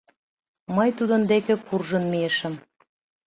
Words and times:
Мый 0.75 0.89
тудын 0.97 1.21
деке 1.31 1.53
куржын 1.67 2.03
мийышым. 2.11 2.53